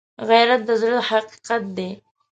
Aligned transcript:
غیرت 0.29 0.61
د 0.67 0.69
زړه 0.81 0.99
حقیقت 1.09 1.63
دی 1.77 1.89